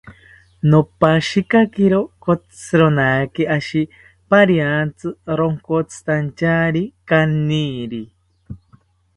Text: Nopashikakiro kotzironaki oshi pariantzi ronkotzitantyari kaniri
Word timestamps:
Nopashikakiro 0.69 1.99
kotzironaki 2.23 3.43
oshi 3.57 3.81
pariantzi 4.29 5.07
ronkotzitantyari 5.37 6.83
kaniri 7.09 8.03